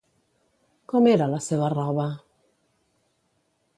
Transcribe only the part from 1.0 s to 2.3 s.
era la seva roba?